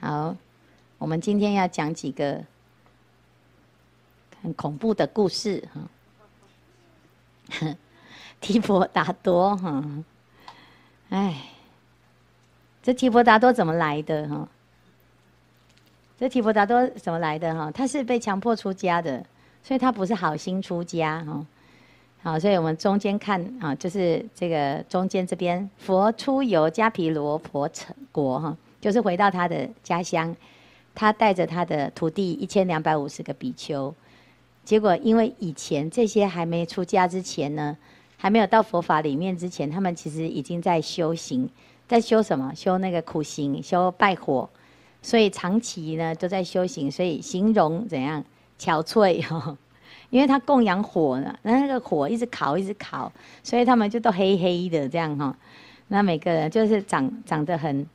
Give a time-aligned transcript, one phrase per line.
[0.00, 0.34] 好，
[0.96, 2.42] 我们今天要讲几个
[4.42, 5.82] 很恐怖的故事哈。
[8.40, 9.84] 提婆达多哈，
[11.10, 11.42] 哎，
[12.82, 14.48] 这提婆达多怎么来的哈？
[16.18, 17.70] 这提婆达多怎么来的哈？
[17.70, 19.22] 他是被强迫出家的，
[19.62, 21.46] 所以他不是好心出家哈。
[22.22, 28.56] 好，所以我们中间看啊，就是这个中间这边，佛出游迦毗罗婆城国哈。
[28.80, 30.34] 就是回到他的家乡，
[30.94, 33.94] 他带着他的徒弟一千两百五十个比丘，
[34.64, 37.76] 结果因为以前这些还没出家之前呢，
[38.16, 41.48] 还没有到佛法里面之前，他们其实已经在修行，
[41.86, 42.52] 在修什么？
[42.54, 44.48] 修那个苦行，修拜火，
[45.02, 48.24] 所以长期呢都在修行，所以形容怎样
[48.58, 49.56] 憔悴哈？
[50.08, 53.12] 因为他供养火呢，那那个火一直烤，一直烤，
[53.42, 55.36] 所以他们就都黑黑的这样哈。
[55.88, 57.86] 那每个人就是长长得很。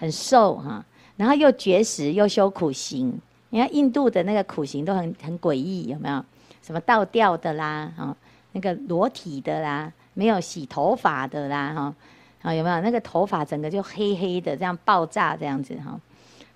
[0.00, 0.82] 很瘦哈，
[1.18, 3.20] 然后又绝食又修苦行。
[3.50, 6.24] 你看印度的那个苦行都很很诡异，有没有？
[6.62, 8.16] 什么倒吊的啦，哈，
[8.52, 11.94] 那个裸体的啦，没有洗头发的啦，哈，
[12.40, 12.80] 啊有没有？
[12.80, 16.00] 那个头发整个就黑黑的，这样爆炸这样子哈，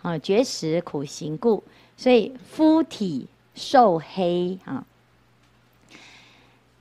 [0.01, 1.63] 啊绝食苦行故，
[1.99, 4.83] 所以肤体瘦黑哈。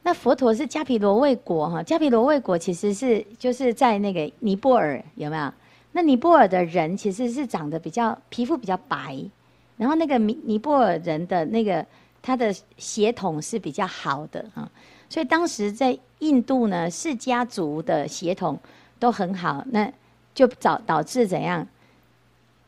[0.03, 5.51] 那佛陀是迦毗罗卫国哈，迦毗罗卫国其实是就是在那个尼泊尔，有没有？
[5.95, 9.23] 那尼泊尔的人其实是长得比较皮肤比较白，
[9.77, 11.85] 然后那个尼尼泊尔人的那个
[12.21, 14.69] 他的血统是比较好的啊，
[15.07, 18.57] 所以当时在印度呢，释迦族的血统
[18.97, 19.91] 都很好，那
[20.33, 21.65] 就导导致怎样？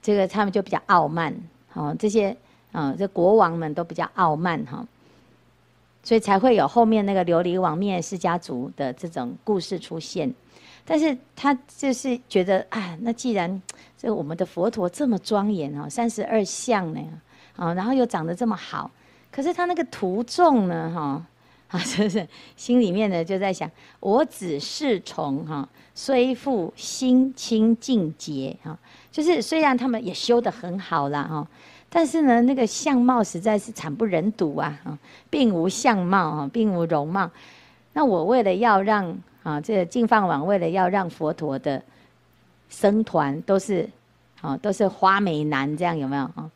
[0.02, 1.34] 这个他们就比较傲慢，
[1.74, 2.36] 哦，这些
[2.72, 4.86] 啊，这国王们都比较傲慢哈，
[6.04, 10.32] 所以才会有后面那个琉璃王灭释迦族的这种故事出现。
[10.88, 13.62] 但是他就是觉得啊，那既然
[13.98, 17.02] 这我们的佛陀这么庄严哦，三十二相呢，
[17.56, 18.92] 啊，然后又长得这么好，
[19.32, 21.26] 可是他那个徒众呢，哈，
[21.76, 23.70] 啊，就是心里面呢就在想，
[24.00, 28.78] 我子侍从哈，虽复心清净洁哈，
[29.12, 31.48] 就是虽然他们也修得很好啦哈，
[31.90, 34.80] 但是呢，那个相貌实在是惨不忍睹啊，
[35.32, 37.32] 并无相貌啊，并无容貌，
[37.94, 41.80] 那我为了要让啊，这个净饭王为了要让佛陀的
[42.68, 43.88] 僧团都是，
[44.42, 46.50] 啊，都是花美男，这样有没有啊？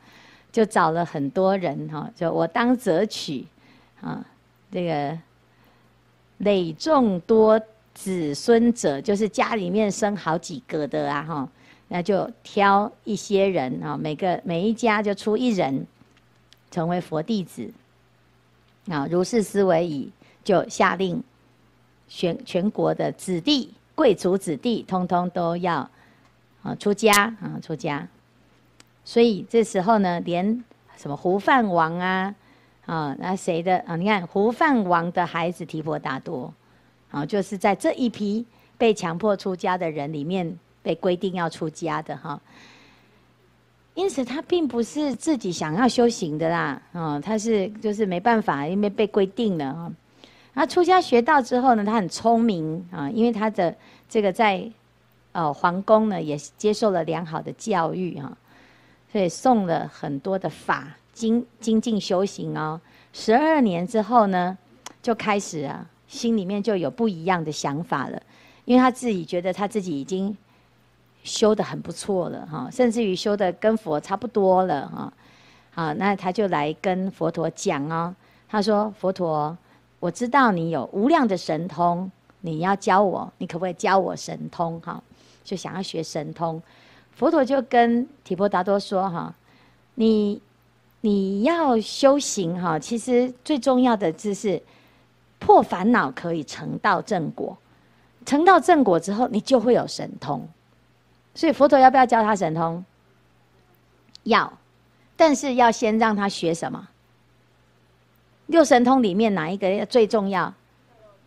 [0.51, 3.45] 就找了很多人哈，就我当择取，
[4.01, 4.25] 啊，
[4.71, 5.15] 这个
[6.39, 7.61] 累众多
[7.93, 11.47] 子孙者，就是家里面生好几个的啊哈，
[11.89, 15.85] 那就挑一些人啊，每个每一家就出一人
[16.71, 17.71] 成为佛弟子，
[18.89, 20.09] 啊，如是思维已，
[20.43, 21.23] 就下令。
[22.09, 25.89] 全全国的子弟、贵族子弟，通通都要
[26.63, 28.05] 啊出家啊出家。
[29.05, 30.63] 所以这时候呢，连
[30.97, 32.35] 什么胡饭王啊
[32.85, 33.95] 啊，那谁的啊？
[33.95, 36.53] 你看胡饭王的孩子提婆达多，
[37.11, 38.45] 啊，就是在这一批
[38.77, 42.39] 被强迫出家的人里面被规定要出家的哈。
[43.95, 49.91] 因此他并不是自己想要修行的啦，啊，他是就是没办法，因为被规定了啊。
[50.55, 53.73] 他出家学道之后呢，他很聪明啊，因为他的
[54.09, 54.69] 这个在
[55.31, 58.35] 呃皇宫呢也接受了良好的教育哈，
[59.09, 62.81] 所以诵了很多的法精精进修行哦。
[63.13, 64.57] 十二年之后呢，
[65.01, 68.21] 就开始啊，心里面就有不一样的想法了，
[68.65, 70.35] 因为他自己觉得他自己已经
[71.23, 75.13] 修得很不错了哈，甚至于修得跟佛差不多了哈。
[75.71, 78.13] 好，那他就来跟佛陀讲哦，
[78.49, 79.55] 他说佛陀。
[79.99, 82.09] 我知道你有无量的神通，
[82.41, 84.79] 你要教我，你可不可以教我神通？
[84.81, 85.01] 哈，
[85.43, 86.61] 就想要学神通。
[87.11, 89.35] 佛陀就跟提婆达多说：哈，
[89.95, 90.41] 你
[91.01, 94.61] 你要修行哈，其实最重要的就是
[95.37, 97.57] 破烦恼，可以成道正果。
[98.25, 100.47] 成道正果之后，你就会有神通。
[101.35, 102.83] 所以佛陀要不要教他神通？
[104.23, 104.53] 要，
[105.17, 106.87] 但是要先让他学什么？
[108.49, 110.51] 六神通里面哪一个最重要？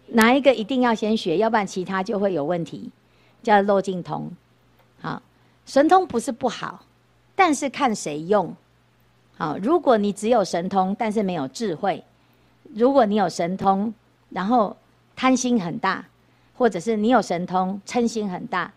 [0.08, 1.36] 哪一个一定要先学？
[1.36, 2.90] 要不然其他就会有问题。
[3.44, 4.30] 叫漏尽通。
[5.00, 5.22] 好，
[5.64, 6.84] 神通不是不好，
[7.36, 8.54] 但是看谁用。
[9.36, 12.02] 好，如果你只有神通，但是没有智慧；
[12.74, 13.94] 如果你有神通，
[14.30, 14.76] 然后
[15.14, 16.04] 贪心很大，
[16.56, 18.72] 或者是你有神通嗔心很大，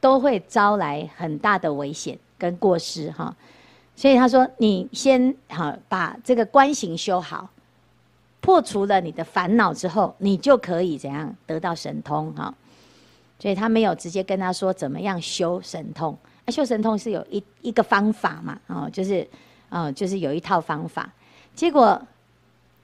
[0.00, 3.34] 都会招来很大的危险跟过失哈。
[3.94, 7.48] 所以他说：“你先好把这个观行修好。”
[8.46, 12.54] 破除了你的烦恼之后，你就可以怎样得到神通哈？
[13.40, 19.26] 所以他没有直接跟他说怎么样修神通，啊，修神通是有一一个方法嘛，哦，就是，
[19.68, 21.12] 哦，就是有一套方法。
[21.56, 22.00] 结果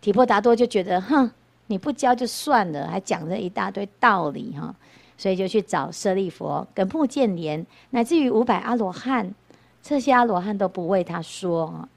[0.01, 1.31] 提婆达多就觉得，哼，
[1.69, 4.75] 你不教就算了，还讲了一大堆道理哈，
[5.17, 9.33] 所以就去找舍利佛跟目犍连，乃至于五百阿罗汉，
[9.81, 11.89] 这些阿罗汉都不为他说啊。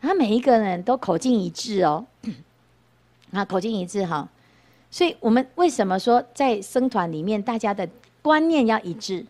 [0.00, 2.04] 他每一个人都口径一致哦，
[3.32, 4.28] 啊，口径一致哈。
[4.90, 7.88] 所以我们为什么说在僧团里面，大家的
[8.20, 9.24] 观念要一致？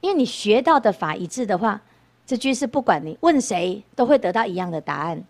[0.00, 1.80] 因为你学到的法一致的话，
[2.26, 5.22] 这居士不管你问谁，都会得到一样的答案。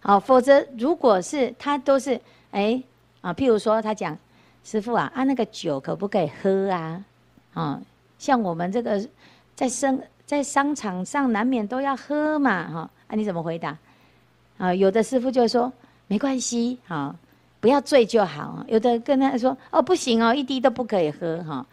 [0.00, 2.20] 好，否则如果是他都是
[2.52, 2.82] 哎
[3.20, 4.16] 啊，譬如说他讲
[4.62, 7.04] 师傅啊，啊那个酒可不可以喝啊？
[7.52, 7.80] 啊，
[8.18, 9.04] 像我们这个
[9.56, 13.76] 在生在商场上难免都要喝嘛，哈啊你怎么回答？
[14.58, 15.72] 啊，有的师傅就说
[16.06, 17.14] 没关系，哈。
[17.64, 18.62] 不要醉就好。
[18.68, 21.64] 有的跟他说：“哦，不行哦，一滴都不可以喝。”哈，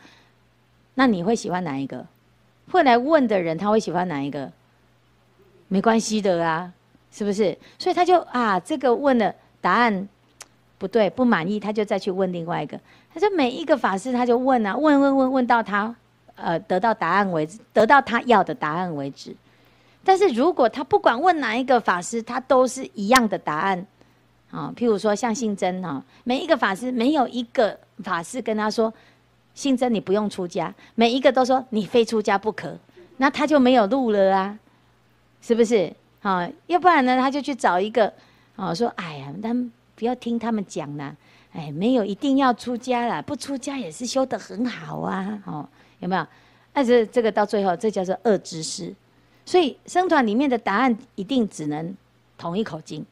[0.93, 2.05] 那你会喜欢哪一个？
[2.71, 4.49] 会来问的人他会喜欢哪一个？
[5.67, 6.71] 没关系的啊，
[7.11, 7.57] 是不是？
[7.77, 10.07] 所以他就啊，这个问了答案
[10.77, 12.79] 不对，不满意，他就再去问另外一个。
[13.13, 15.93] 他说每一个法师他就问啊，问问问问到他
[16.35, 19.35] 呃得到答案为止，得到他要的答案为止。
[20.05, 23.85] 但是如果他不管问哪一个法师，他都是一样的答案。
[24.51, 28.93] 啊，譬如说像信真哈，每一个法师没有一个法师跟他说，
[29.53, 32.77] 信真你不用出家，每一个都说你非出家不可，
[33.17, 34.59] 那他就没有路了啊，
[35.41, 35.91] 是不是？
[36.21, 38.13] 啊，要不然呢，他就去找一个，
[38.55, 41.15] 啊，说哎呀，他们不要听他们讲啦，
[41.53, 45.67] 哎，没有一定要出家啦，不出家也是修得很好啊，哦，
[45.99, 46.27] 有没有？
[46.73, 48.93] 但是这个到最后，这叫做恶知识，
[49.45, 51.95] 所以僧团里面的答案一定只能
[52.37, 53.05] 同一口径。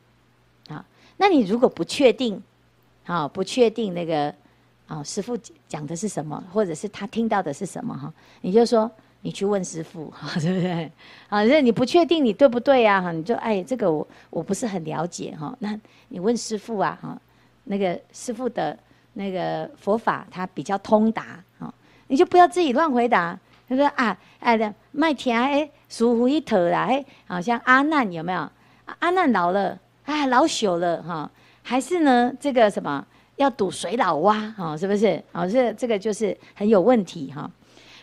[1.22, 2.42] 那你如果不确定，
[3.06, 4.34] 啊，不确定那个，
[4.88, 5.38] 啊，师傅
[5.68, 8.90] 讲的是什么，或者是他听到的是什么哈，你就说
[9.20, 10.90] 你去问师傅，哈， 对不对？
[11.28, 13.02] 啊，那你不确定你对不对呀？
[13.02, 15.78] 哈，你就哎，这个我我不是很了解哈，那
[16.08, 17.20] 你问师傅啊，哈，
[17.66, 18.80] 那个师傅的
[19.12, 21.74] 那个佛法他比较通达，哈，
[22.08, 23.38] 你就不要自己乱回答。
[23.68, 28.50] 他说啊，哎的麦田哎，舒服一头啦，哎，好像阿难有没有？
[29.00, 29.78] 阿难老了。
[30.10, 31.30] 啊，老朽了哈，
[31.62, 32.34] 还是呢？
[32.40, 35.24] 这个什么要堵水老蛙哈，是不是？
[35.32, 37.50] 哦，这这个就是很有问题哈。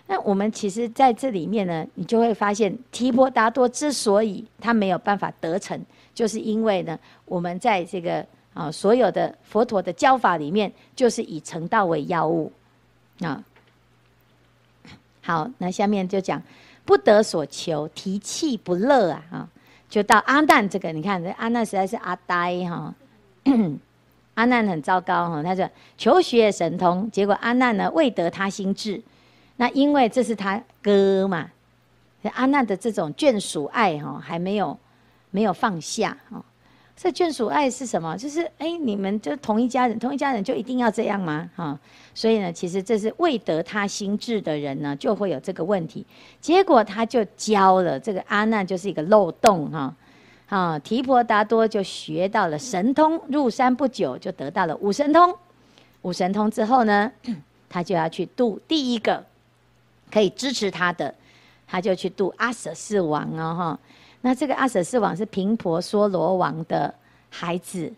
[0.06, 5.76] 那我们其实在这里面呢，你就会发现，提婆达多之所以他没有办法得逞，
[6.14, 8.25] 就是因为呢，我们在这个
[8.55, 12.53] 啊所有的佛陀的教法里面，就是以成道为要务
[13.19, 13.43] 啊。
[15.23, 16.41] 好，那下面就讲
[16.85, 19.49] 不得所求，提气不乐啊啊。
[19.88, 22.94] 就到阿难这个，你看这阿难实在是阿呆哈，
[24.35, 29.00] 阿难很糟糕哈，他说求学神通，结果阿难呢未得他心智，
[29.56, 31.50] 那因为这是他哥嘛，
[32.35, 34.77] 阿难的这种眷属爱哈还没有
[35.31, 36.44] 没有放下哈。
[36.96, 38.16] 这眷属爱是什么？
[38.16, 41.48] 就是哎，你们就同一家人，同一家人就一定要这样吗？
[41.54, 41.78] 哈，
[42.14, 46.06] 所以呢，其实这是未得他心智的人呢，就会有这个问题。
[46.40, 49.94] 结果他就教了这个阿难，就是一个漏洞哈。
[50.48, 55.37] 啊，提婆达多就学到了神通，入山不久就得到了五神通。
[56.00, 57.12] 五神通之后呢，
[57.69, 59.22] 他就要去度第一个
[60.10, 61.14] 可以支持他的，
[61.66, 63.78] 他就去度阿舍四王哦哈。
[64.23, 66.93] 那这个阿舍世王是频婆娑罗王的
[67.31, 67.93] 孩子，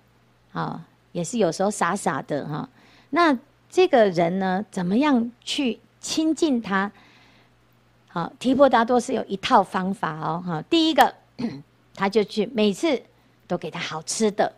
[0.53, 2.69] 啊，也是有时候傻傻的哈。
[3.11, 3.39] 那
[3.71, 6.91] 这个人呢，怎么样去亲近他？
[8.09, 10.63] 好，提婆达多是有一套方法哦，哈。
[10.69, 11.15] 第一个，
[11.95, 13.01] 他就去每次
[13.47, 14.53] 都给他好吃的，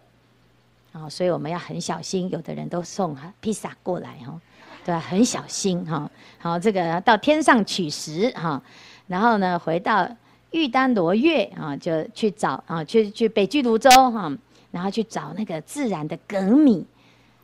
[0.93, 2.29] 啊，所以我们要很小心。
[2.31, 4.41] 有的人都送披萨过来哈，
[4.85, 4.99] 对吧？
[4.99, 6.11] 很小心哈。
[6.39, 8.61] 好，这个到天上取食哈，
[9.07, 10.09] 然后呢，回到。
[10.53, 14.37] 玉丹罗月啊，就去找啊，去去北俱芦洲哈，
[14.73, 16.85] 然后去找那个自然的粳米，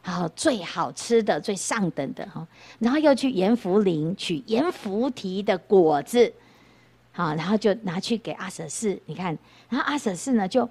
[0.02, 2.46] 然后最好吃的、最上等的哈，
[2.80, 6.32] 然后又去阎浮林取阎浮提的果子，
[7.12, 10.68] 好，然后就拿去给阿舍氏，你看，然后阿舍氏呢就，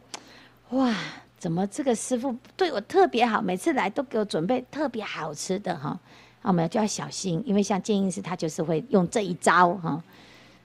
[0.72, 0.94] 哇，
[1.38, 5.98] 怎么这个师傅对我特别好，每次来都给我准备特别好吃的哈，
[6.42, 10.04] 那我们就要小心，因为像建议师他就是会用这一招哈。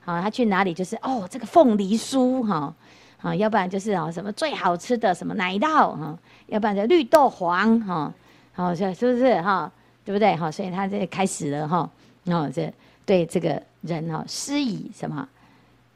[0.02, 2.74] 好，他去哪里就是哦，这个凤梨酥哈，
[3.20, 8.12] 啊，要不然就是啊什么最好吃的什么奶酪哈，要不然就绿豆黄哈，
[8.54, 9.70] 好，是是不是哈？
[10.04, 10.50] 对不对哈？
[10.50, 11.88] 所以他这开始了哈，
[12.24, 12.72] 然后这
[13.04, 15.28] 对这个人哈施以什么？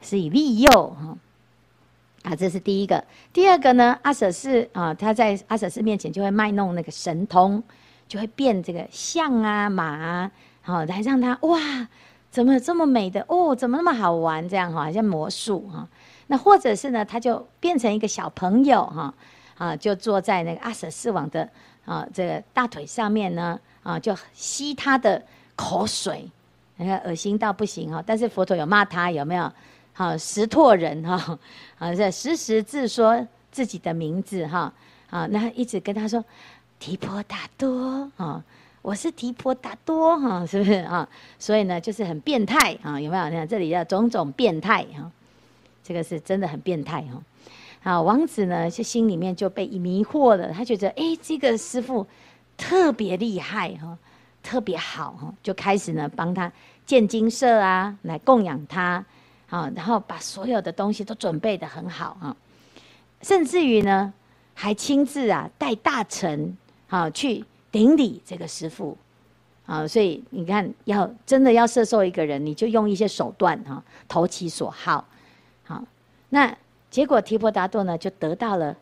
[0.03, 1.17] 施以利诱哈，
[2.25, 3.03] 啊，这是第一个。
[3.33, 7.63] 第二个呢，阿舍氏啊，他在阿舍氏面前就会卖弄那个神通，
[8.07, 10.31] 就会变这个象啊马啊，
[10.61, 11.89] 好来让他哇。
[12.35, 13.55] 怎么这么美的哦？
[13.55, 14.49] 怎么那么好玩？
[14.49, 15.87] 这样哈，好像魔术哈。
[16.27, 19.15] 那或者是呢，他就变成一个小朋友哈，
[19.57, 21.49] 啊，就坐在那个阿舍世王的
[21.85, 25.23] 啊这个大腿上面呢，啊，就吸他的
[25.55, 26.29] 口水，
[26.77, 28.03] 你看恶心到不行哈。
[28.05, 29.53] 但是佛陀有骂他有没有？
[29.93, 31.39] 好，实唾人哈，
[31.79, 34.73] 啊，这时时自说自己的名字哈，
[35.09, 36.25] 啊，那一直跟他说
[36.81, 38.43] 提婆达多啊。
[38.85, 41.09] 我是提婆达多哈，是不是啊？
[41.39, 43.31] 所以呢，就是很变态啊，有没有？
[43.31, 45.11] 你看这里的种种变态哈，
[45.83, 47.23] 这个是真的很变态哈。
[47.83, 52.07] 啊，王子呢，就心里面就被迷惑了，他觉得哎，这个师父
[52.59, 53.97] 特别厉害哈，
[54.43, 56.53] 特别好哈，就开始呢帮他
[56.85, 59.03] 建精舍啊，来供养他
[59.49, 62.37] 啊，然后把所有的东西都准备得很好啊，
[63.23, 64.13] 甚至于呢，
[64.53, 66.55] 还亲自啊带大臣
[66.91, 67.47] 啊去。
[67.75, 68.97] 顶礼这个师父，
[69.67, 75.05] 啊，所以你看，要真的要摄受一个人，你就用一些手段哈，投其所好，
[75.65, 75.83] 好，
[76.29, 76.57] 那
[76.89, 78.77] 结果提婆达多呢，就得到了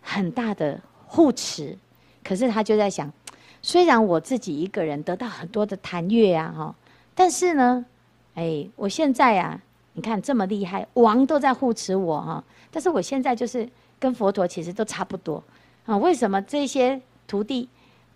[0.00, 1.76] 很大的护持，
[2.22, 3.12] 可是他就在想，
[3.60, 6.72] 虽然我自己一个人得到很多的谈悦啊，哈，
[7.16, 7.84] 但是呢，
[8.36, 9.60] 哎，我现在啊，
[9.94, 13.68] 你看这么厉害，王都在护持我哈，但是我现在就是
[13.98, 15.42] 跟佛陀其实都差不多。
[15.86, 17.68] 啊，为什么这些徒弟？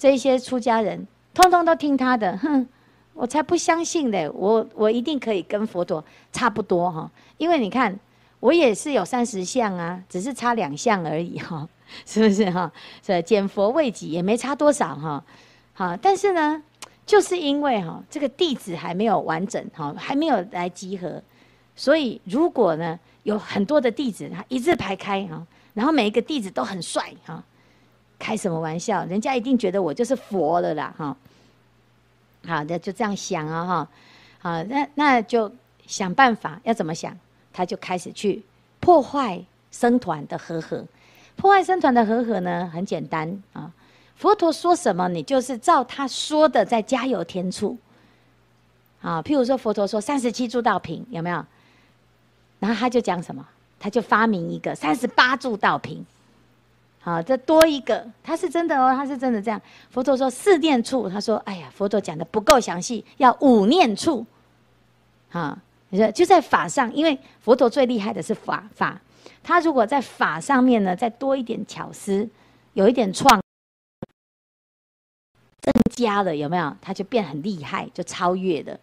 [0.03, 2.67] 这些出家人通通都听他的， 哼，
[3.15, 4.29] 我才不相信嘞！
[4.29, 7.97] 我我一定可以跟佛陀差不多哈，因为你看
[8.41, 11.69] 我也是有三十相啊，只是差两相而已哈，
[12.05, 12.73] 是不是哈？
[13.01, 15.25] 所以见佛未己也没差多少哈，
[15.73, 16.61] 好，但是呢，
[17.07, 21.23] 就是因为哈这个弟子还没有完整哈，还没有来集合，
[21.77, 27.45] 所以如果呢有很多的弟子他一字排开哈，然后每一个弟子都很帅哈。
[28.23, 29.05] 开什么玩笑？
[29.07, 31.17] 人家一定觉得我就是佛了啦，哈。
[32.47, 33.89] 好的，就这样想啊，哈。
[34.39, 35.51] 好，那那就
[35.89, 37.19] 想办法，要怎么想？
[37.53, 38.41] 他就开始去
[38.79, 40.85] 破坏僧团的和合。
[41.35, 43.73] 破坏僧团的和合呢，很简单啊。
[44.15, 47.77] 佛陀说什么，你就是照他说的再加油添醋。
[49.01, 51.45] 啊，譬如说佛陀说三十七助道品有没有？
[52.61, 53.45] 然后他就讲什么？
[53.81, 56.07] 他就发明一个三十八助道品。
[57.05, 59.61] 好，这多一个，他是真的哦，他是真的这样。
[59.91, 64.25] 佛陀说四念处，他说：“哎呀，佛陀讲的不够详细，要五念处。”
[65.33, 69.01] 啊，你说就在法上，因为佛陀最厉害的是法法，
[69.43, 72.29] 他如果在法上面呢，再多一点巧思，
[72.75, 73.43] 有一点创，
[75.61, 76.77] 增加了有没有？
[76.81, 78.79] 他就变很厉害，就超越了。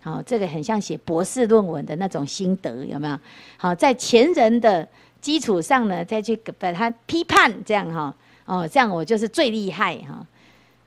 [0.00, 3.18] 好，这个很像写博士论文的那种心得，有没有？
[3.58, 4.88] 好，在前人的。
[5.22, 8.14] 基础上呢，再去把它批判，这样哈，
[8.44, 10.26] 哦，这样我就是最厉害哈，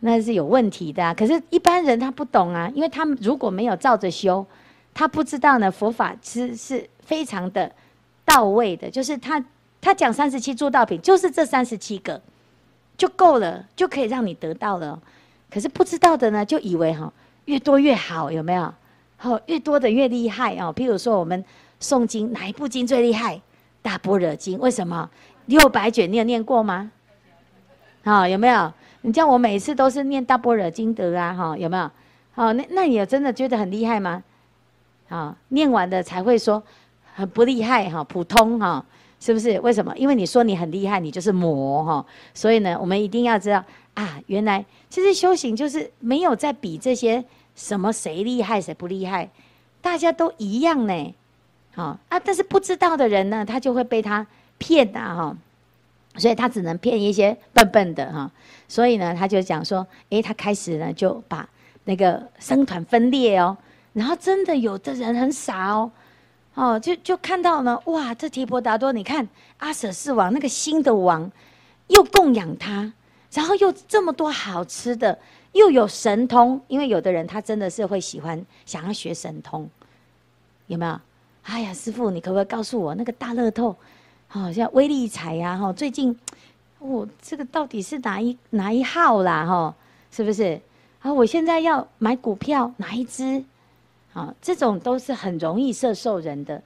[0.02, 1.16] 那是有问题的。
[1.16, 4.46] 可是，一般人他不懂啊，因为他如果没有照着修，
[4.94, 7.72] 他不知道呢，佛法是是非常的
[8.26, 9.44] 到位的，就是他
[9.80, 12.22] 他讲三十七诸道品，就是这三十七个
[12.98, 15.02] 就够了，就可以让你得到了。
[15.50, 17.12] 可是不知道的呢，就以为哈
[17.46, 18.74] 越多越好，有没有？
[19.16, 20.74] 好，越多的越厉害哦。
[20.76, 21.42] 譬如说，我们
[21.80, 23.40] 诵经哪一部经最厉害？
[23.86, 25.08] 大般若经为什么
[25.46, 26.12] 六百卷？
[26.12, 26.90] 你有念过吗？
[28.04, 28.74] 好，有没有？
[29.02, 31.36] 你叫我每次都是念大般若经得啊？
[31.36, 31.92] 哈，有没有？
[32.34, 34.24] 好，那那你有真的觉得很厉害吗？
[35.08, 36.64] 好，念完的才会说
[37.14, 38.84] 很不厉害哈，普通哈，
[39.20, 39.60] 是不是？
[39.60, 39.96] 为什么？
[39.96, 42.04] 因为你说你很厉害，你就是魔哈。
[42.34, 43.64] 所以呢，我们一定要知道
[43.94, 47.24] 啊，原来其实修行就是没有在比这些
[47.54, 49.30] 什么谁厉害谁不厉害，
[49.80, 51.14] 大家都一样呢。
[51.76, 54.26] 好啊，但是不知道的人呢，他就会被他
[54.58, 55.38] 骗呐哈，
[56.18, 58.32] 所以他只能骗一些笨笨的哈。
[58.70, 61.48] 所以呢，他就讲说，诶，他开始呢就把
[61.84, 63.58] 那个僧团分裂哦，
[63.92, 65.92] 然后真的有的人很傻哦，
[66.54, 69.28] 哦，就就看到呢，哇，这提婆达多，你看
[69.58, 71.30] 阿舍世王那个新的王，
[71.88, 72.94] 又供养他，
[73.34, 75.20] 然后又这么多好吃的，
[75.52, 79.70] 又有神通，因为有的人他真的是会喜欢想要学神通，
[80.68, 80.98] 有没有？
[81.46, 83.76] 哎呀，师傅，你可不可以告诉我那个大乐透，
[84.28, 86.18] 好像威力彩呀，哈，最近，
[86.80, 89.76] 我这个到底是哪一哪一号啦，哈，
[90.10, 90.60] 是不是？
[91.02, 93.44] 啊，我现在要买股票，哪一支？
[94.12, 96.60] 好，这种都是很容易摄受人的。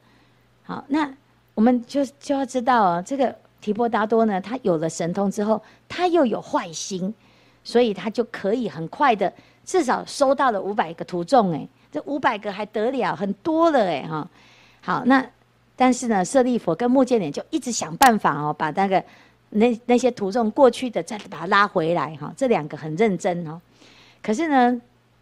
[0.64, 1.14] 好，那
[1.56, 7.14] 我们就就要知道哦，这个提婆达多呢，他有了神通之后，他又有坏心，
[7.66, 9.32] 所以他就可以很快的，
[9.66, 14.26] 至少收到了五百个徒众，哎，这五百个还得了，很多了，哎，哈。
[14.82, 15.26] 好，那
[15.76, 19.04] 但是呢，舍利佛跟目犍连就一直想办法哦，把那个
[19.50, 22.34] 那那些徒众过去的再把它拉回来哈。
[22.36, 23.60] 这两个很认真哦，
[24.22, 24.82] 可是呢，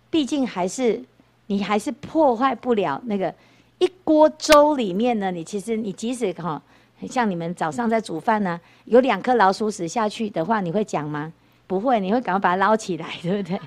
[0.10, 1.04] 毕竟还是
[1.48, 3.34] 你还是破坏不了那个
[3.80, 5.32] 一锅粥里面呢。
[5.32, 6.62] 你其实你即使哈，
[7.10, 11.32] 像你们早上在煮饭呢，有两颗老鼠屎下去的话，你会讲吗？
[11.68, 13.60] 不会，你会赶快把它捞起来，对不对？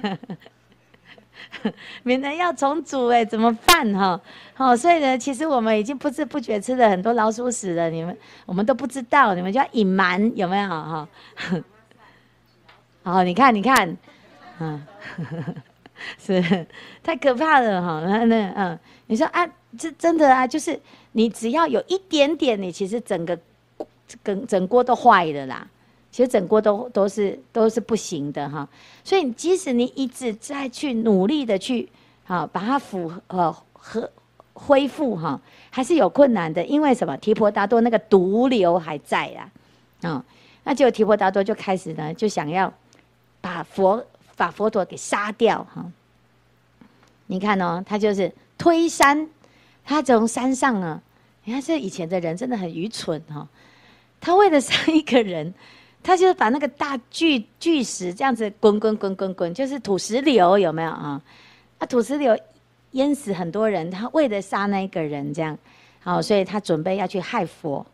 [2.02, 4.20] 免得要重组哎，怎么办哈？
[4.54, 11.08] 好，所以呢，其实我们已经不知不觉吃了很多老鼠屎了，你们我们都不知道，你们就要隐瞒，有没有哈？
[13.02, 13.96] 好，你看，你看，
[14.60, 14.86] 嗯，
[16.18, 16.66] 是
[17.02, 18.02] 太可怕了哈。
[18.04, 20.78] 那那嗯，你说啊，这真的啊，就是
[21.12, 23.38] 你只要有一点点，你其实整个
[24.22, 25.66] 整整锅都坏了啦。
[26.10, 28.66] 其实整锅都都是都是不行的哈，
[29.04, 31.88] 所以即使你一直在去努力的去
[32.24, 34.10] 好把它复呃和
[34.54, 37.16] 恢复哈，还是有困难的，因为什么？
[37.18, 39.52] 提婆达多那个毒瘤还在啊，
[40.08, 40.24] 啊，
[40.64, 42.72] 那就提婆达多就开始呢，就想要
[43.40, 45.84] 把佛把佛陀给杀掉哈。
[47.26, 49.28] 你看哦，他就是推山，
[49.84, 51.00] 他从山上啊，
[51.44, 53.46] 你看这以前的人真的很愚蠢哈，
[54.20, 55.52] 他为了杀一个人。
[56.08, 61.20] 他就是把那个大巨巨石这样子滚滚滚滚滚，就是土石流有没有啊？
[61.76, 62.34] 啊，土石流
[62.92, 63.90] 淹死很多人。
[63.90, 65.58] 他为了杀那一个人，这样
[66.00, 67.84] 好，所以他准备要去害佛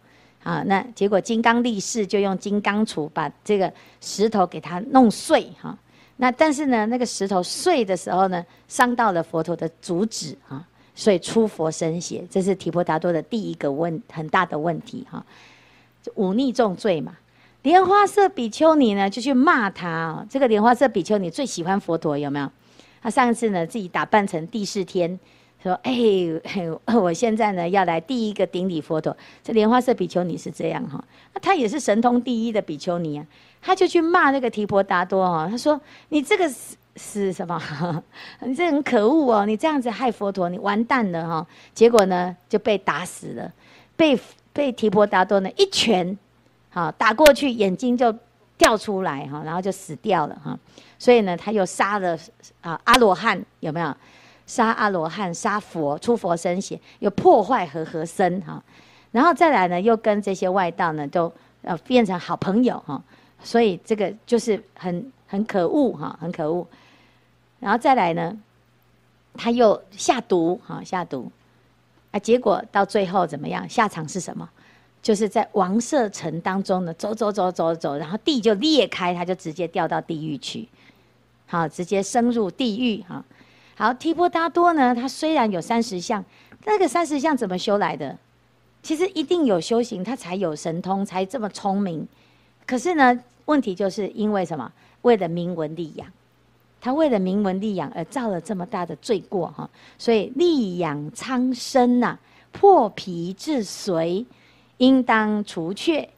[0.44, 0.62] 啊。
[0.66, 5.76] 那结果金刚力士就用金刚杵把这个石头给他弄碎哈。
[6.18, 12.24] 那但是呢，那个石头碎的时候呢，伤到了佛陀的足趾啊，所以出佛身血。
[12.30, 15.26] 这是提婆达多的第一个问很大的问题哈，
[16.14, 17.16] 忤逆重罪嘛。
[17.64, 20.26] 莲花色比丘尼呢，就去骂他哦。
[20.28, 22.50] 这个莲花色比丘尼最喜欢佛陀，有没有？
[23.02, 25.18] 他上次呢，自己打扮成帝释天，
[25.62, 31.02] 说：“哎、欸， 我现在呢要来第一个顶礼佛陀。”这莲花色比丘尼是这样哈，
[31.32, 33.26] 那他也是神通第一的比丘尼啊。
[33.62, 35.80] 他就去骂那个提婆达多哦，他说
[36.10, 37.58] ：“你这个是是什么？
[38.44, 39.46] 你这很可恶哦！
[39.46, 43.50] 你这样子害佛陀，你完蛋了哈！”结果呢，就被打死了，
[43.96, 44.20] 被
[44.52, 46.18] 被提婆达多呢一拳。
[46.74, 48.12] 好，打过去眼睛就
[48.58, 50.58] 掉出来哈，然后就死掉了哈。
[50.98, 52.18] 所以呢，他又杀了
[52.62, 53.96] 啊阿罗汉，有没有？
[54.44, 58.60] 杀阿罗汉，杀佛，出佛身血，又破坏和合身哈。
[59.12, 63.00] 然后再来呢，又跟这些外道呢都呃变成好朋友哈。
[63.40, 66.66] 所以这个就是很很可恶哈，很可恶。
[67.60, 68.36] 然后再来呢，
[69.34, 71.30] 他又下毒哈，下毒
[72.10, 73.68] 啊，结果到最后怎么样？
[73.68, 74.50] 下场是什么？
[75.04, 80.66] 就是在王舍城当中呢，走走走走走，然后地就裂开，他就直接掉到地狱去，
[81.46, 83.22] 好，直接升入地狱哈。
[83.76, 86.24] 好，提婆达多呢，他虽然有三十相，
[86.64, 88.16] 那个三十相怎么修来的？
[88.82, 92.08] 其实一定有修行，他才有神通，才这么聪明。
[92.64, 94.72] 可是呢，问题就是因为什么？
[95.02, 96.08] 为了名闻利养，
[96.80, 99.68] 他为了名闻利养而造了这么大的罪过哈。
[99.98, 102.18] 所以利养苍生呐，
[102.52, 104.24] 破皮至髓。
[104.78, 106.08] 应当除却，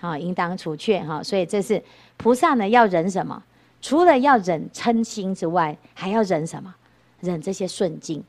[0.00, 1.22] 啊，应当除却哈。
[1.22, 1.82] 所以这是
[2.16, 3.42] 菩萨呢，要忍什么？
[3.80, 6.74] 除了要忍嗔心之外，还要忍什么？
[7.20, 8.22] 忍这些顺境，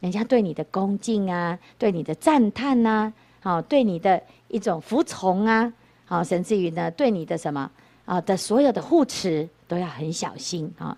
[0.00, 5.72] 人家对你的恭敬啊，对你的赞叹呐，好，对你的一种服从啊，
[6.06, 7.70] 好，甚至于呢，对你的什么
[8.06, 10.96] 啊的所有的护持都要很小心啊。